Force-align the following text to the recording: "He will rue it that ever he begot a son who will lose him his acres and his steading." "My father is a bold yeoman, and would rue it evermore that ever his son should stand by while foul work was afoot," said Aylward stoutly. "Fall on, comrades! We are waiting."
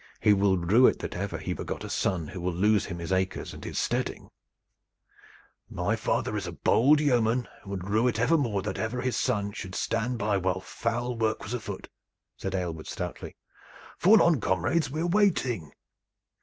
"He 0.19 0.33
will 0.33 0.57
rue 0.57 0.87
it 0.87 0.97
that 0.97 1.13
ever 1.13 1.37
he 1.37 1.53
begot 1.53 1.83
a 1.83 1.89
son 1.91 2.29
who 2.29 2.41
will 2.41 2.55
lose 2.55 2.85
him 2.85 2.97
his 2.97 3.11
acres 3.11 3.53
and 3.53 3.63
his 3.63 3.77
steading." 3.77 4.31
"My 5.69 5.95
father 5.95 6.35
is 6.35 6.47
a 6.47 6.51
bold 6.51 6.99
yeoman, 6.99 7.47
and 7.61 7.69
would 7.69 7.87
rue 7.87 8.07
it 8.07 8.19
evermore 8.19 8.63
that 8.63 8.79
ever 8.79 9.01
his 9.01 9.15
son 9.15 9.51
should 9.51 9.75
stand 9.75 10.17
by 10.17 10.37
while 10.37 10.59
foul 10.59 11.15
work 11.15 11.43
was 11.43 11.53
afoot," 11.53 11.87
said 12.35 12.55
Aylward 12.55 12.87
stoutly. 12.87 13.35
"Fall 13.99 14.23
on, 14.23 14.39
comrades! 14.41 14.89
We 14.89 15.01
are 15.01 15.05
waiting." 15.07 15.71